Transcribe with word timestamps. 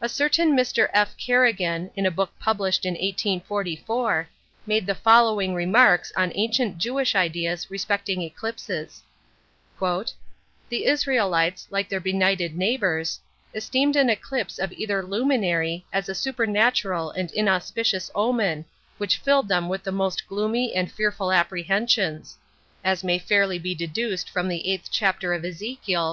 A 0.00 0.08
certain 0.08 0.56
Mr. 0.56 0.88
F. 0.94 1.18
Kerigan, 1.18 1.90
in 1.94 2.06
a 2.06 2.10
book 2.10 2.32
published 2.40 2.86
in 2.86 2.94
1844, 2.94 4.26
made 4.66 4.86
the 4.86 4.94
following 4.94 5.52
remarks 5.52 6.10
on 6.16 6.32
ancient 6.34 6.78
Jewish 6.78 7.14
ideas 7.14 7.70
respecting 7.70 8.22
eclipses:— 8.22 9.02
"The 9.82 10.86
Israelites, 10.86 11.66
like 11.70 11.90
their 11.90 12.00
benighted 12.00 12.56
neighbours, 12.56 13.20
esteemed 13.54 13.96
an 13.96 14.08
eclipse 14.08 14.58
of 14.58 14.72
either 14.72 15.04
luminary 15.04 15.84
as 15.92 16.08
a 16.08 16.14
supernatural 16.14 17.10
and 17.10 17.30
inauspicious 17.30 18.10
omen, 18.14 18.64
which 18.96 19.18
filled 19.18 19.48
them 19.48 19.68
with 19.68 19.82
the 19.84 19.92
most 19.92 20.26
gloomy 20.26 20.74
and 20.74 20.90
fearful 20.90 21.30
apprehensions: 21.30 22.38
as 22.82 23.04
may 23.04 23.18
fairly 23.18 23.58
be 23.58 23.74
deduced 23.74 24.30
from 24.30 24.48
the 24.48 24.64
8th 24.66 24.86
chapter 24.90 25.34
of 25.34 25.44
Ezekiel, 25.44 26.12